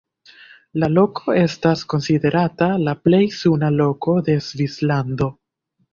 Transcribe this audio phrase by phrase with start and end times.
[0.83, 5.29] La loko estas konsiderata la plej suna loko de Svislando.